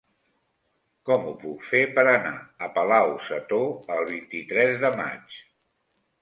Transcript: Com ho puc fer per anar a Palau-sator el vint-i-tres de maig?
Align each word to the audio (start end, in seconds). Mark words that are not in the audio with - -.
Com 1.09 1.27
ho 1.31 1.33
puc 1.43 1.67
fer 1.71 1.81
per 1.99 2.05
anar 2.13 2.31
a 2.69 2.71
Palau-sator 2.79 3.69
el 3.97 4.03
vint-i-tres 4.13 4.83
de 4.87 4.93
maig? 4.97 5.39